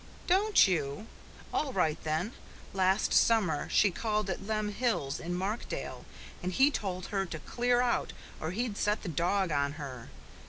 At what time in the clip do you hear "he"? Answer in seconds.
6.51-6.71